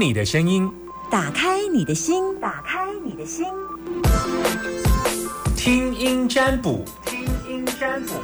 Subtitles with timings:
[0.00, 0.66] 你的声音，
[1.10, 3.44] 打开你的心，打开你的心，
[5.54, 8.14] 听音占卜，听音占卜。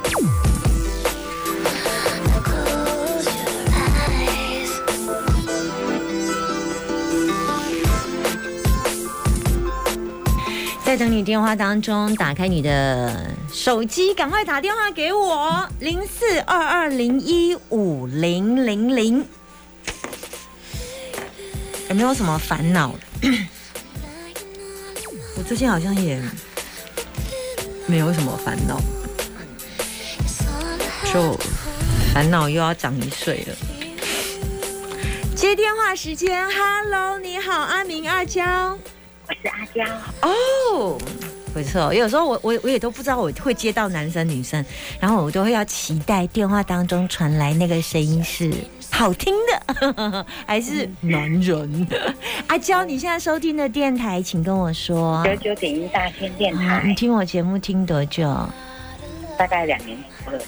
[10.83, 19.23] 在等你电话当中，打开你的手机，赶快打电话给我，零四二二零一五零零零。
[21.89, 22.93] 有没有什么烦恼？
[25.37, 26.21] 我最近好像也
[27.85, 28.77] 没有什么烦恼，
[31.13, 31.39] 就
[32.13, 33.55] 烦恼又要长一岁了。
[35.35, 38.77] 接电话时间，Hello，你好，阿明阿娇。
[39.27, 39.83] 我是阿娇
[40.21, 40.99] 哦，
[41.53, 41.93] 不错。
[41.93, 44.63] 有时候我我我也都不知道我会接到男生女生，
[44.99, 48.51] 然后我都会要期待电话当中传来那个声音是
[48.91, 51.87] 好听的， 还是男人？
[52.47, 55.23] 阿娇，你现在收听的电台，请跟我说。
[55.25, 56.81] 九九点一大千电台。
[56.85, 58.23] 你听我节目听多久？
[59.37, 59.97] 大概两年。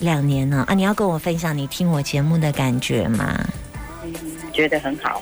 [0.02, 0.74] 两年了啊！
[0.74, 3.40] 你要跟我分享你听我节目的感觉吗？
[4.04, 4.14] 嗯，
[4.52, 5.22] 觉得很好。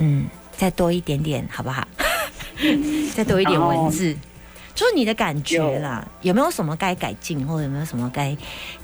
[0.00, 1.88] 嗯，再多一点点好不好？
[3.16, 4.14] 再多一点文字，
[4.76, 6.06] 就是你的感觉啦。
[6.20, 8.36] 有没有什么该改进，或者有没有什么该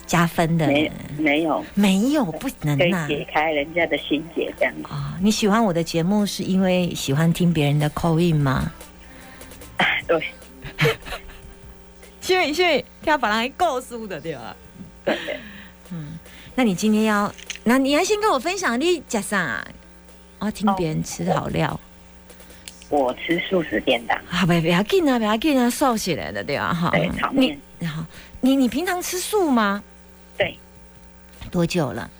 [0.06, 0.66] 加分的？
[0.66, 3.06] 没，没有，没有，不能呐。
[3.06, 5.16] 解开人家的心结，这样啊？
[5.20, 8.72] 你喜欢我的节目，是因为喜欢听别人的口音吗？
[10.08, 10.20] 对。
[12.28, 14.56] 因为因为要把它告诉的，对吧？
[15.04, 15.16] 对。
[15.90, 16.18] 嗯，
[16.54, 17.30] 那你今天要，
[17.64, 19.62] 那你要先跟我分享你加上啊，
[20.38, 21.78] 我要听别人吃好料。
[22.92, 26.74] 我吃素食便当，好，不不要紧啊，不要紧啊，瘦起来的对吧？
[26.74, 27.58] 哈，对，炒面。
[27.78, 28.04] 然后
[28.42, 29.82] 你你平常吃素吗？
[30.36, 30.58] 对，
[31.50, 32.10] 多久了？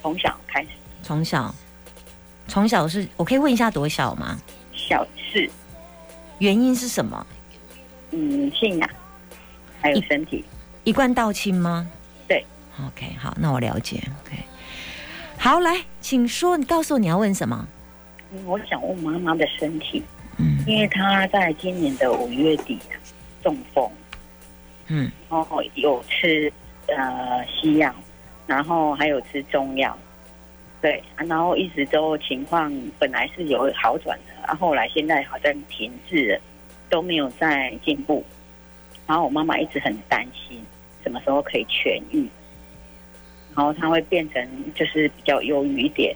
[0.00, 0.68] 从小开始。
[1.02, 1.54] 从小，
[2.48, 4.38] 从小是我可以问一下多小吗？
[4.74, 5.46] 小四。
[6.38, 7.26] 原因是什么？
[8.12, 8.90] 嗯，信仰，
[9.82, 10.42] 还有身体。
[10.84, 11.86] 一贯道亲吗？
[12.26, 12.42] 对。
[12.86, 14.02] OK，好，那我了解。
[14.24, 14.38] OK，
[15.36, 17.68] 好，来，请说，你告诉我你要问什么？
[18.46, 20.02] 我想问妈妈的身体，
[20.38, 22.78] 嗯，因为她在今年的五月底
[23.42, 23.90] 中风，
[24.86, 26.52] 嗯，然后有吃
[26.86, 27.92] 呃西药，
[28.46, 29.96] 然后还有吃中药，
[30.80, 36.40] 对，然后一直都情况本来是有好转的，然后来现在好像停滞了，
[36.88, 38.24] 都没有再进步，
[39.08, 40.64] 然后我妈妈一直很担心
[41.02, 42.28] 什么时候可以痊愈，
[43.56, 46.14] 然后她会变成就是比较忧郁一点。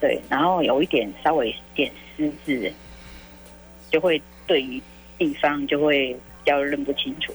[0.00, 2.72] 对，然后有一点稍微点失智，
[3.90, 4.80] 就会对于
[5.16, 7.32] 地方就会比较认不清楚。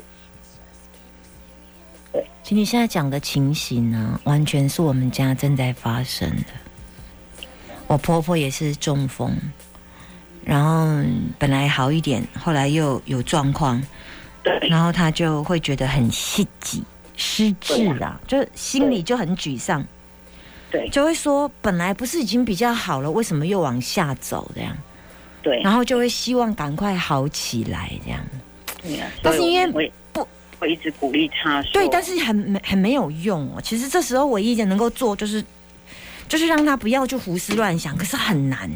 [2.13, 7.45] 对，其实你现在讲的情形呢，完全是我们家正在发生的。
[7.87, 9.35] 我婆婆也是中风，
[10.45, 11.03] 然后
[11.39, 13.81] 本来好一点，后来又有状况，
[14.43, 16.83] 对，然后她就会觉得很心急、
[17.17, 19.85] 失智啊，就心里就很沮丧。
[20.71, 24.75] 对，就会说本来不是已经比较好了，为什么又往下走这样？
[25.43, 28.19] 对，然后就会希望赶快好起来这样。
[28.81, 30.25] 对啊，但是因为不，
[30.59, 31.61] 我一直鼓励他。
[31.73, 33.61] 对，但是很没很没有用哦。
[33.61, 35.43] 其实这时候唯一的能够做就是，
[36.29, 38.69] 就是让他不要去胡思乱想，可是很难。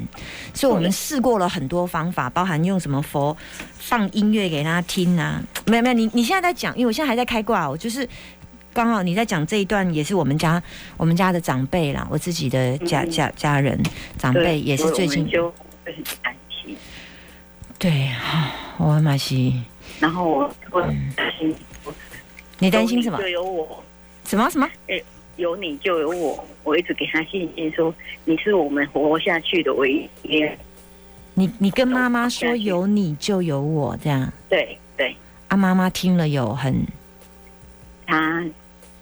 [0.53, 3.35] 所以我们试过了很多方法，包含用什么佛
[3.77, 5.41] 放音乐给他听啊。
[5.65, 8.09] 没有没有，你你现在在讲，因为我现在还在开挂哦，就是。
[8.75, 10.61] 刚好你在讲这一段，也是我们家
[10.97, 13.81] 我们家的长辈啦，我自己的家家家人
[14.17, 15.49] 长辈也是最近就
[15.85, 16.75] 很担心。
[17.79, 18.11] 对，
[18.77, 19.63] 我马西。
[20.01, 20.81] 然后我我
[21.15, 21.55] 担心，
[22.59, 23.17] 你担心什么？
[23.17, 23.81] 就有我
[24.25, 24.69] 什么什么？
[24.89, 25.01] 哎，
[25.37, 27.95] 有你就有我，我一直给他信心，说
[28.25, 29.89] 你是我们活下去的唯
[30.23, 30.45] 一。
[31.33, 34.29] 你你跟妈妈说有你就有我这样？
[34.49, 35.15] 对对。
[35.47, 36.85] 啊，妈妈听了有很
[38.05, 38.43] 他。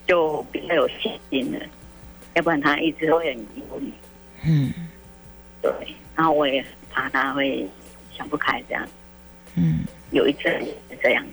[0.08, 1.60] 就比较有信心了，
[2.34, 3.94] 要不然他一直会很忧虑。
[4.46, 4.74] 嗯，
[5.62, 5.72] 对。
[6.16, 7.68] 然后我也怕他会
[8.16, 8.88] 想不开这样。
[9.56, 9.80] 嗯，
[10.12, 11.30] 有一阵是这样子。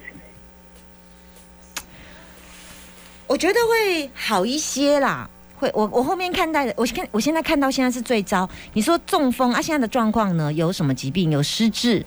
[3.27, 5.29] 我觉得会好一些啦。
[5.57, 8.49] 会，我我后面看待的，我看我现在看到现在是最糟。
[8.73, 10.53] 你说中风啊，现在的状况呢？
[10.53, 11.31] 有什么疾病？
[11.31, 12.05] 有失智，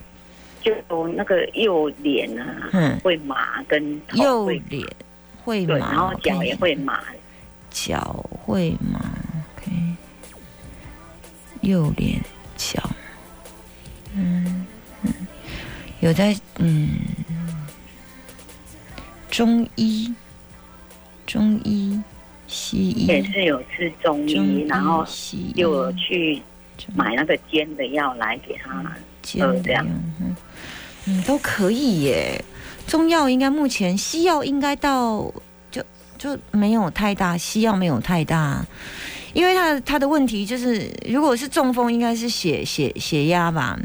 [0.61, 0.73] 就
[1.09, 4.83] 那个右脸啊，嗯，会麻跟右脸。
[5.43, 7.03] 会麻，然后脚也会麻，
[7.69, 8.99] 脚会麻。
[9.57, 9.71] OK，
[11.61, 12.21] 右脸
[12.55, 12.81] 脚，
[14.15, 14.65] 嗯
[15.03, 15.13] 嗯，
[15.99, 16.89] 有在嗯，
[19.29, 20.13] 中医，
[21.25, 22.01] 中医
[22.47, 23.05] 西医。
[23.07, 25.05] 也是有吃中医，然后
[25.55, 26.41] 又有去
[26.95, 28.93] 买那个煎的药来给他喝，
[29.61, 29.85] 这样，
[31.05, 32.43] 嗯，都可以耶。
[32.87, 35.31] 中药应该目前西药应该到
[35.71, 35.83] 就
[36.17, 38.65] 就没有太大，西药没有太大，
[39.33, 43.79] 因为他他的问题就是，如果是中风，应该是血血血压吧。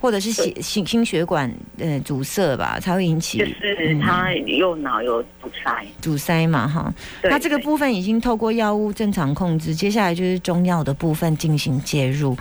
[0.00, 3.38] 或者是心心心血管呃阻塞吧，才会引起。
[3.38, 5.86] 就是他右脑有堵塞。
[6.00, 6.92] 堵塞嘛，哈。
[7.22, 12.36] 那这个部分已经透过药物正常控制，接下来就是中药的部分进行介入。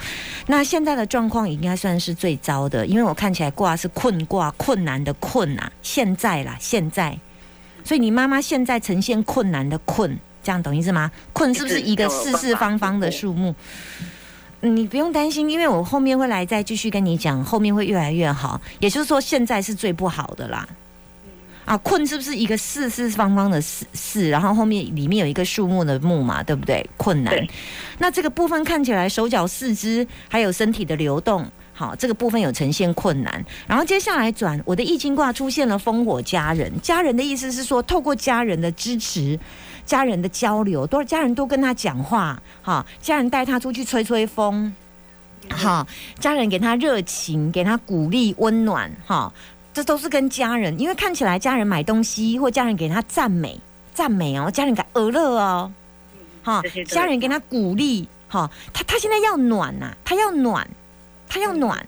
[0.47, 5.71] 那现在的状况应该算是最糟的，因为我看起来卦是困卦，困难的困啊。
[5.81, 7.17] 现在啦，现在，
[7.83, 11.11] 所以你妈妈现在呈现困难的困，这样懂意思吗？
[11.33, 13.53] 困是不是一个四四方方的数目？
[14.61, 18.59] 你不用担心，因为我后面会来再继续跟你讲，后面会越来越好。
[18.79, 20.67] 也就是说，现在是最不好的啦。
[21.65, 26.83] 啊，困是不是一个四四方方的四四，然后后面里面有一个树木的木嘛，对不对？
[26.97, 27.47] 困难。
[27.99, 33.45] 那这个部分看起来手脚四肢还有身体的流动，好，这个部分有呈现困难。
[33.67, 39.39] 然后接下来转我的易经卦出现了烽火家人，家人的意思是说，透过家人的支持。
[39.89, 44.71] 家人的交流，多家人多跟他讲话，哈，家人带他出去吹吹风，
[45.49, 45.83] 哈，
[46.19, 49.33] 家人给他热情，给他鼓励、温暖，哈，
[49.73, 53.59] 这都是跟家人，因为看起来家人买东西或家人给他赞美、
[53.91, 55.71] 赞美哦，家人给他乐哦，
[56.43, 60.69] 哈，家人给他鼓励，哈，他他现在要暖呐，他要暖，
[61.27, 61.83] 他要暖。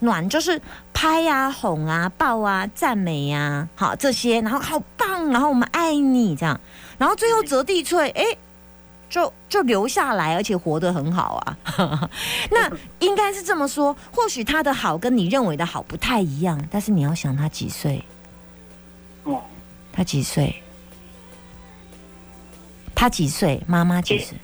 [0.00, 0.60] 暖就是
[0.92, 6.60] 拍呀、哄啊、抱啊、赞美呀，好这些，然后好棒，然后我们爱你这样，
[6.98, 8.24] 然后最后折地翠，哎，
[9.10, 12.08] 就就留下来，而且活得很好啊。
[12.50, 12.70] 那
[13.00, 18.02] 应该是这么说，或许他的好跟你认为的好不太一样，但是你要想他几岁？
[19.24, 19.42] 哦，
[19.92, 20.54] 他几岁？
[22.94, 23.60] 他几岁？
[23.66, 24.38] 妈妈几岁？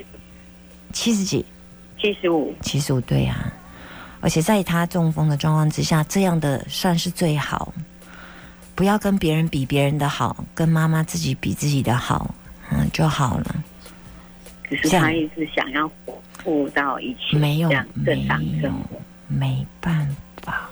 [0.93, 1.45] 七十几？
[2.01, 2.55] 七十五？
[2.63, 3.53] 七十五对啊。
[4.23, 7.73] 而且在他中风的状况之下，这样的算是最好。
[8.75, 12.35] 不要跟别人比别人的好，跟妈妈自己比自己的好，
[12.71, 13.65] 嗯就好了。
[14.69, 15.91] 可是他一直想要
[16.39, 17.69] 复到以前没有
[18.05, 20.09] 正常生活，没办
[20.43, 20.69] 法。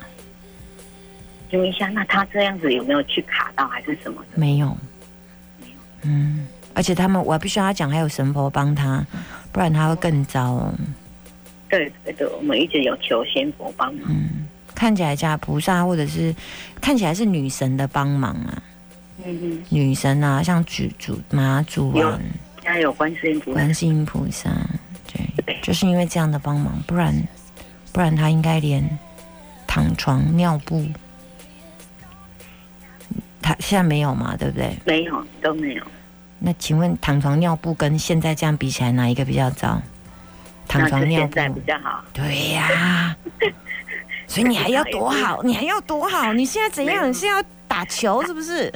[1.53, 4.39] 问一下，那他这样子有没有去卡到还是什么的？
[4.39, 4.69] 没有，
[5.61, 5.73] 没有。
[6.03, 9.05] 嗯，而且他们我必须要讲，还有神佛帮他，
[9.51, 10.73] 不然他会更糟。
[11.71, 14.05] 对对对，我们一直有求仙佛帮忙。
[14.09, 16.35] 嗯，看起来加菩萨，或者是
[16.81, 18.63] 看起来是女神的帮忙啊。
[19.29, 22.19] 嗯，女神啊，像主主妈祖啊，
[22.63, 23.53] 家有观世音菩萨。
[23.53, 24.51] 观世音菩萨，
[25.13, 27.15] 对，就是因为这样的帮忙，不然
[27.93, 28.99] 不然他应该连
[29.67, 30.87] 躺床尿布，
[33.43, 34.37] 他现在没有嘛？
[34.37, 34.77] 对不对？
[34.85, 35.83] 没有，都没有。
[36.39, 39.81] 那请问躺床尿布跟现在这样比起来，哪一个比较糟？
[40.69, 43.17] 躺床尿布比较好，对呀，
[44.29, 47.09] 所以你还要多好， 你还要多好，你现在怎样？
[47.09, 48.73] 你是要打球是不是？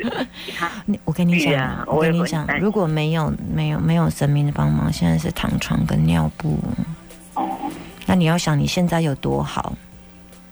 [0.86, 6.58] 你我跟你讲，啊我跟你讲，如果没有没有没有神明的帮忙，现在是躺床跟尿布。
[7.34, 7.58] 哦，
[8.06, 9.74] 那你要想你现在有多好？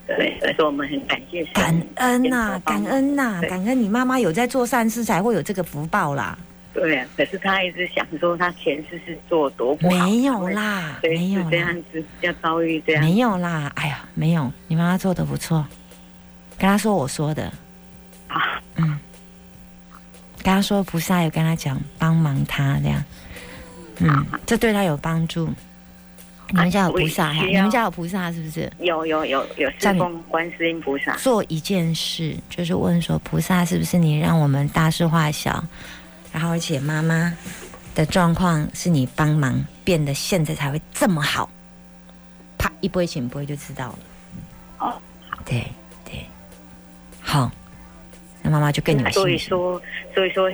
[0.07, 6.37] 对，所以说我们很感谢感恩呐，感恩呐，感恩你妈妈有在做善事，才会有这个福报啦。
[6.73, 15.65] 对啊，可是他一直想说他前世是做多不好，没有啦，没有这样子要遭遇这样，没有啦，哎呀，没有，你妈妈做的不错，
[16.61, 17.51] 跟他说我说的，
[18.29, 19.01] 啊，嗯，
[20.43, 23.03] 跟他说菩萨有跟他讲帮忙他这样，
[24.01, 25.49] 嗯，这对他有帮助。
[26.51, 27.45] 你们家有菩萨呀？
[27.45, 28.71] 你们家有菩萨是不是？
[28.81, 29.95] 有有有有，在
[30.29, 35.65] 观世音菩萨做一件事，就是问说菩萨是不是你让我们大事化小。
[36.33, 37.33] 然后，而且妈妈
[37.95, 41.49] 的状况是你帮忙变得现在才会这么好，
[42.59, 43.99] 啪一波请波就知道了。
[44.79, 45.01] 哦，
[45.45, 45.73] 对对，
[47.31, 47.49] 好，
[48.43, 49.81] 那妈妈就更你们说以说，
[50.13, 50.51] 所以说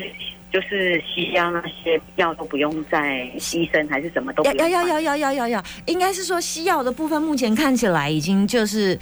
[0.52, 8.98] 就是西药那些药都不用再牺牲，还是什么都要要要要要要要，应该是说西药的部分目前看起来已经就是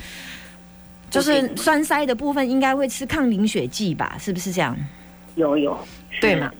[1.10, 4.16] 就是栓塞的部分，应该会吃抗凝血剂吧？
[4.20, 4.76] 是不是这样？
[5.34, 5.76] 有有，
[6.20, 6.52] 对吗？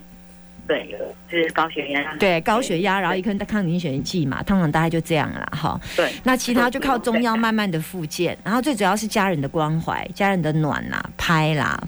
[0.66, 0.88] 对，
[1.30, 2.14] 就是高血压。
[2.16, 5.78] 对，高血压，然后一颗抗凝血剂嘛，通常大概就这样了哈。
[5.94, 11.78] 对，那其他就靠中药慢慢的复健，然后最主要是家人的关怀、家人的暖啦、拍啦，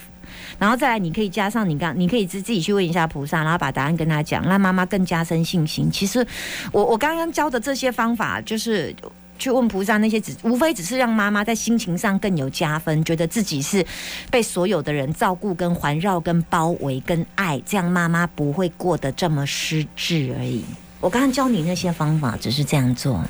[0.59, 5.91] 然后再来你可以加上你刚，你可以自自己去问一下菩萨，然后把答案跟他讲，让妈妈更加深信心。
[5.91, 6.27] 其实
[6.73, 8.95] 我我刚刚教的这些方法，就是
[9.39, 13.85] 去问菩萨那些，只无非只是让妈妈在心情上更有加分，觉得自己是
[14.31, 20.65] 被所有的人照顾、跟环绕、跟包围、跟爱，这样妈妈不会过得这么失智而已。
[21.01, 23.23] 我刚刚教你那些方法，只是这样做。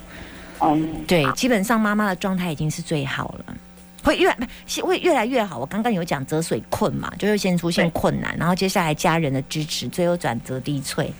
[0.60, 3.54] 嗯，对，基本上妈妈的状态已经是最好了，
[4.02, 4.34] 会越
[4.80, 5.58] 不会越来越好。
[5.58, 11.12] 我刚刚有讲折水困嘛，就会先出现困难，然后接下来家人的支持，最后转折低翠，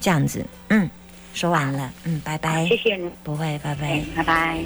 [0.00, 0.44] 这样子。
[0.68, 0.88] 嗯，
[1.36, 4.64] 说完了，嗯，拜拜，谢谢你，不会，拜拜，拜拜。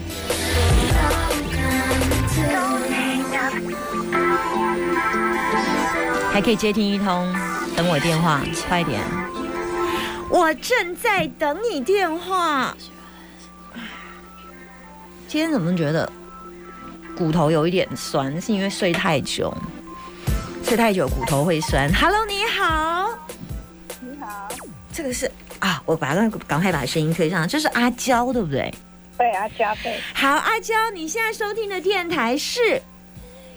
[6.33, 7.35] 还可以接听一通，
[7.77, 9.01] 等我电话，快点，
[10.31, 12.73] 我正在等你电话。
[15.27, 16.09] 今天怎么觉得
[17.17, 18.41] 骨头有一点酸？
[18.41, 19.53] 是因为睡太久，
[20.63, 21.93] 睡太久骨头会酸。
[21.93, 23.11] Hello，你好，
[24.01, 24.49] 你好，
[24.93, 25.30] 这个是
[25.61, 28.73] 啊，我把它赶快把声音推上，这是阿娇对不对？
[29.17, 29.99] 对，阿娇对。
[30.15, 32.81] 好，阿娇，你现在收听的电台是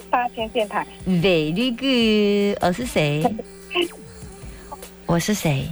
[0.10, 0.86] 八千电台。
[1.08, 3.24] Very good，我是谁？
[5.06, 5.68] 我是谁？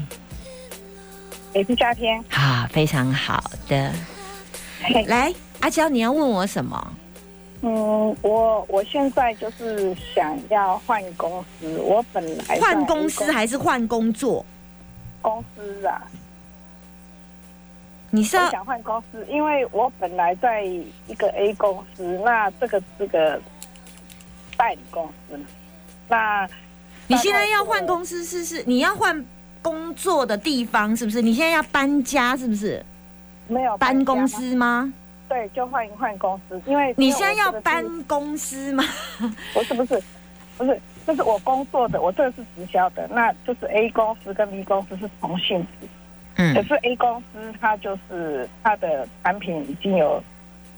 [1.53, 2.23] 也是夏天。
[2.29, 3.93] 好，非常好的，
[5.07, 5.33] 来。
[5.59, 6.93] 阿娇，你要问我什么？
[7.61, 11.77] 嗯，我我现在就是想要换公司。
[11.77, 14.43] 我本来换公司还是换工作？
[15.21, 16.01] 公司啊，
[18.13, 19.25] 你是想换公司？
[19.29, 23.41] 因为我本来在一个 A 公司，那这个是个
[24.57, 25.39] 代理公司。
[26.07, 26.47] 那
[27.07, 28.63] 你现在要换公司，是是？
[28.67, 29.25] 你要换
[29.61, 31.21] 工作的地方，是不是？
[31.21, 32.85] 你现在要搬家，是不是？
[33.47, 34.93] 没有搬公司吗？
[35.29, 38.83] 对，就换一换公司，因为你现在要搬公司吗？
[39.53, 40.03] 不是不是
[40.57, 40.77] 不是，
[41.07, 45.87] 就是我工作的，我这个是直销的，那就是 A 公司跟 B 公司是同性质，
[46.55, 50.21] 可是 A 公司它就是它的产品已经有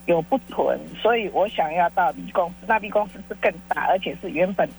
[0.06, 4.70] 有不存，所以我想要到 B 公司，那 B 公司是更大，而且是原本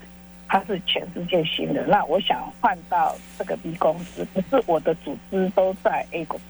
[0.47, 6.43] 它是全世界新的，那我想换到这个 B 公司，可是我的组织都在 A 公司。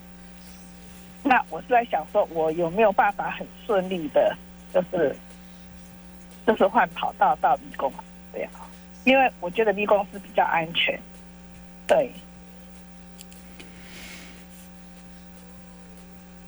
[1.24, 4.36] 那我是在想说，我有没有办法很顺利的，
[4.74, 5.16] 就是
[6.46, 7.98] 就是换跑道到 B 公司
[8.34, 8.52] 这样？
[9.06, 11.00] 因为我觉得 B 公司比较安全。
[11.88, 12.12] 对。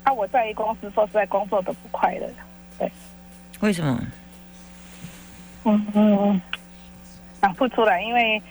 [0.08, 2.30] 那我在 A 公司说实在工作的不快乐。
[2.80, 2.90] 对。
[3.60, 4.02] 为什么？
[5.66, 6.42] 嗯嗯，
[7.42, 8.42] 讲不出来，因为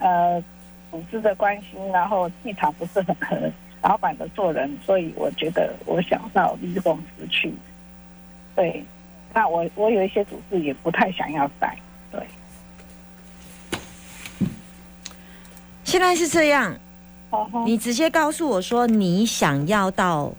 [0.00, 0.38] 呃
[0.90, 3.50] 组织的关心，然后气场不是很合。
[3.80, 7.50] 老板的做人，所以我觉得我想到公司去。
[8.54, 8.84] 对，
[9.32, 11.74] 那我我有一些组织也不太想要带。
[12.10, 12.20] 对，
[15.84, 16.76] 现在是这样。
[17.64, 20.30] 你直接告诉我说你想要到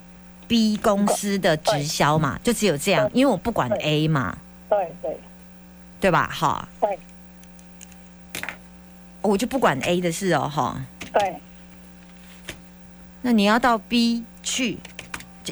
[0.47, 2.39] B 公司的直销嘛？
[2.43, 4.37] 就只有这样，因为我不管 A 嘛。
[4.69, 5.17] 对对，
[6.01, 6.29] 对吧？
[6.31, 6.67] 哈。
[6.79, 6.99] 对。
[9.21, 10.81] 我就不管 A 的事哦，哈。
[11.13, 11.35] 对。
[13.21, 14.77] 那你要到 B 去，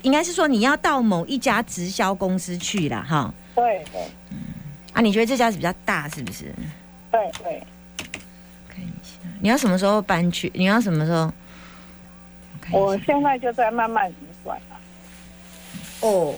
[0.02, 3.34] 应该是说你要到某一家直销公司去了哈。
[3.56, 4.02] 对对。
[4.30, 4.38] 嗯，
[4.94, 6.54] 啊，你觉得这家是比较大，是不是？
[7.12, 7.64] 对对。
[8.68, 10.52] 看一下，你要什么时候搬去？
[10.54, 11.32] 你要什么时候？
[12.72, 14.12] 我现在就在慢慢。
[16.02, 16.36] 哦。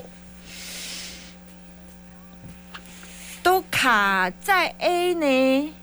[3.42, 5.74] 都卡在 A 呢？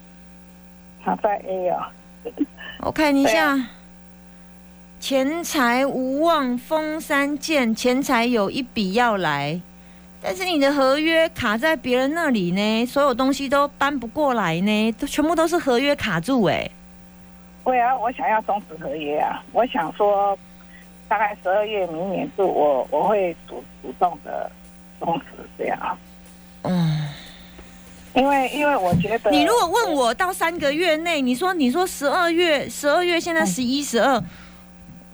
[1.05, 1.93] 卡在 A 啊。
[2.81, 3.59] 我看一下。
[4.99, 9.59] 钱财无望，封三剑，钱财有一笔要来，
[10.21, 16.71] 但是你的合约卡在别人那里呢，所有东西都搬不过来呢，都全部都是合约卡住哎。
[17.65, 20.39] 对啊，我想要终止合约啊，我想说，
[21.11, 24.49] 大概十二月明年是我我会主主动的
[25.00, 25.99] 终止这样。
[26.62, 27.09] 嗯，
[28.14, 34.23] 因为因为我觉得，你如果问我到三个月内，你说你说十二月十二月现在十一十二。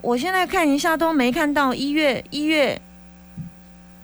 [0.02, 2.78] 我现在看一下都没看到一月一月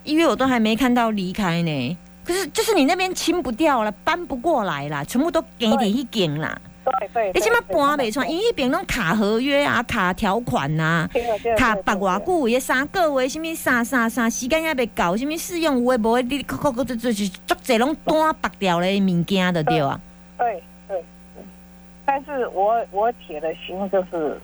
[0.03, 6.59] 一月我都还没看到离开呢，可是就是你那边清不掉了，搬不过来啦，全部都给你一点啦。
[6.85, 7.33] 对对。
[7.35, 11.09] 你起码搬没穿，因为边拢卡合约啊，卡条款啊，
[11.57, 20.01] 卡八偌久，也三个月，什么三三三，时间也未到，什么试用有诶无诶，你个个就是足侪拢单白掉咧物件的对啊。
[20.39, 21.05] 对对。
[22.05, 24.41] 但是我我铁的心就是。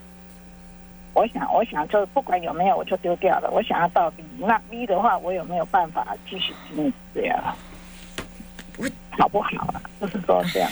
[1.14, 3.50] 我想，我想就不管有没有，我就丢掉了。
[3.50, 7.42] 我想要到 B，那 B 的话，我有没有办法继续经营这样？
[9.18, 9.82] 好不好啊？
[10.00, 10.70] 就是说这样，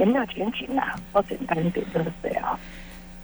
[0.00, 0.98] 有没有前景啊？
[1.12, 2.58] 说简单一点就是这样。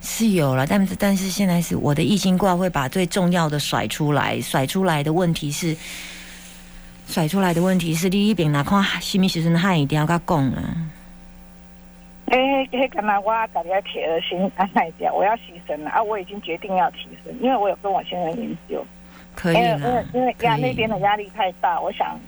[0.03, 5.75] 是有了，但是但是现在是我的易经卦会把最重要的甩出来，甩出来的问题是，
[7.09, 10.77] 甩出来的问题是你一边哪看什么时阵汉一定要甲讲啊？
[12.27, 16.03] 哎，嘿，刚才我感觉铁了心安奈掉，我要牺牲了啊！
[16.03, 18.85] 我已经决定要提升，因为我有跟我先生研究，
[19.35, 22.21] 可以了，因为压那边的压力太大，我想。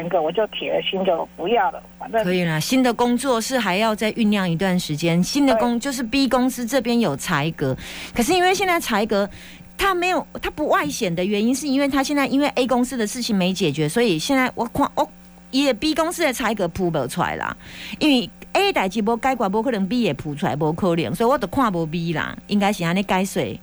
[0.00, 2.60] 那个我就铁了心就不要了，反正可以了。
[2.60, 5.20] 新的工作是还要再酝酿一段时间。
[5.20, 7.76] 新的工就是 B 公司这边有裁格，
[8.14, 9.28] 可是因为现在裁格，
[9.76, 15.10] 它没有它不外显的原因，是因为它现在因为 A 公司的事情没解决，所以现在我看我
[15.50, 17.56] 也 B 公司的裁格铺不出来啦。
[17.98, 23.60] 因为 A 代志无改过，无可能 B 也铺出来，无可能，所以我都看无 B 啦，应该是安尼改税。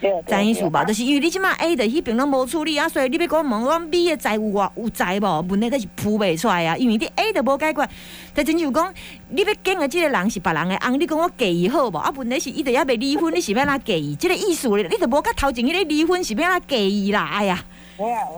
[0.00, 0.84] 知意思吧？
[0.84, 5.46] 就是因为你即马 A 的迄边拢无处理啊，所以你要讲问我 B 的债务啊有债无？
[5.48, 6.76] 问题都是铺袂出来啊。
[6.76, 7.88] 因为你 A 的无解决，
[8.32, 8.94] 但真就讲
[9.30, 11.98] 你要拣的即个人是别人的翁，你讲我嫁伊好无？
[11.98, 14.14] 啊，问题是伊得要未离婚，你是要哪嫁伊？
[14.14, 17.28] 即个意思你都无甲头前迄个离婚是要哪嫁伊啦？
[17.32, 17.64] 哎呀，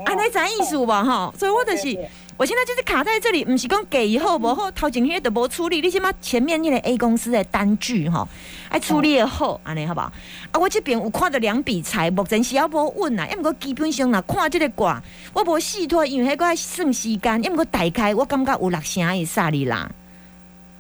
[0.07, 1.05] 安尼知意思吧？
[1.05, 1.99] 吼，所以我就是。
[2.41, 8.27] 我现在就是卡在这里，不是讲给以后无好，头前迄都无处理，你起码前面那个 A 公司的单据哈，
[8.71, 10.11] 爱处理好，安尼好不好？
[10.51, 15.03] 啊，我这边有看到两笔财，目前是要无稳啦，因为我基本上啦，看这个卦，
[15.35, 19.91] 我无细拖，因为迄个算时间，因为我大概，我感觉有六成以上哩啦。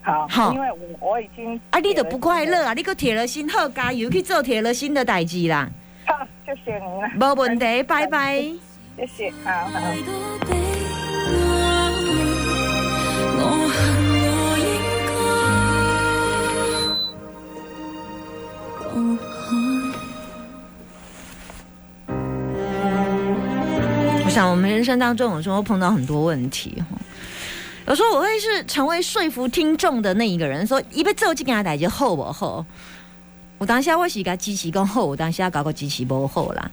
[0.00, 5.68] 好，好，因为我我已经啊，你都不快乐啊，你个铁了心，好加油去做铁了心的代志啦。
[6.06, 7.12] 好，谢谢您啦。
[7.20, 8.50] 无问题，拜拜。
[8.96, 10.69] 谢谢，好好。
[24.60, 26.98] 们人生当中有时候碰到很多问题哈。
[27.86, 32.64] 有时候我会是成为说服听众的那一个人，说一辈子我去跟他打就后不后。
[33.58, 36.70] 我当下我是甲支持讲好，我当下搞个支持不好啦。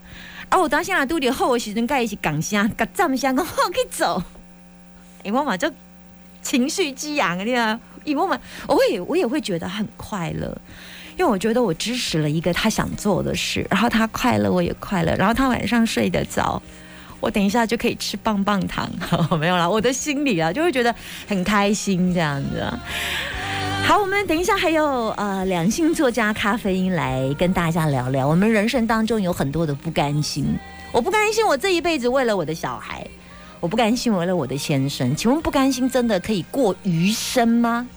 [0.50, 4.21] 啊，我当下拄着好的时阵，该是讲声、甲赞声，讲好去走。
[5.23, 5.69] 因为我嘛就
[6.41, 10.56] 情绪激昂，你啊，因为我们我会我也会觉得很快乐，
[11.17, 16.62] 因为我觉得我支持了一个他想做的事，然后他快乐，我也快乐，然后他晚上睡得着。
[17.19, 18.89] 我等一下就可以吃棒棒糖，
[19.39, 20.93] 没有啦，我的心里啊就会觉得
[21.27, 22.63] 很开心这样子。
[23.86, 28.27] 好，我们等一下还有呃两性作家咖啡因来跟大家聊聊。
[28.27, 30.45] 我们人生当中有很多的不甘心，
[30.91, 33.08] 我不甘心我这一辈子为了我的小孩，
[33.60, 35.15] 我不甘心为了我的先生。
[35.15, 37.88] 请问不甘心真的可以过余生吗？